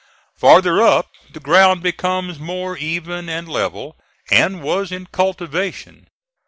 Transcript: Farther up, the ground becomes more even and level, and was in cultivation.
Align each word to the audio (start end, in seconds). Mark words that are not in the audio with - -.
Farther 0.35 0.81
up, 0.81 1.11
the 1.31 1.39
ground 1.39 1.83
becomes 1.83 2.39
more 2.39 2.75
even 2.75 3.29
and 3.29 3.47
level, 3.47 3.97
and 4.31 4.63
was 4.63 4.91
in 4.91 5.05
cultivation. 5.05 6.07